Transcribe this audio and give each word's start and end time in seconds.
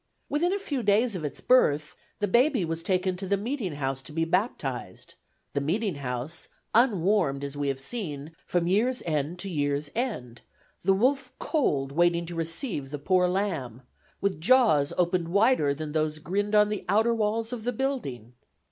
Within 0.29 0.51
a 0.51 0.57
few 0.57 0.81
days 0.81 1.15
of 1.15 1.23
its 1.23 1.41
birth, 1.41 1.95
the 2.17 2.27
baby 2.27 2.65
was 2.65 2.81
taken 2.81 3.15
to 3.17 3.27
the 3.27 3.37
meeting 3.37 3.73
house 3.73 4.01
to 4.01 4.11
be 4.11 4.25
baptized; 4.25 5.13
the 5.53 5.61
meeting 5.61 5.93
house, 5.93 6.47
unwarmed, 6.73 7.43
as 7.43 7.55
we 7.55 7.67
have 7.67 7.79
seen, 7.79 8.31
from 8.43 8.65
year's 8.65 9.03
end 9.05 9.37
to 9.37 9.47
year's 9.47 9.91
end, 9.93 10.41
the 10.83 10.95
wolf 10.95 11.31
Cold 11.37 11.91
waiting 11.91 12.25
to 12.25 12.33
receive 12.35 12.89
the 12.89 12.97
poor 12.97 13.27
lamb, 13.27 13.83
with 14.21 14.41
jaws 14.41 14.91
opened 14.97 15.27
wider 15.27 15.71
than 15.71 15.91
those 15.91 16.15
that 16.15 16.23
grinned 16.23 16.55
on 16.55 16.69
the 16.69 16.83
outer 16.89 17.13
walls 17.13 17.53
of 17.53 17.63
the 17.63 17.71
building. 17.71 18.33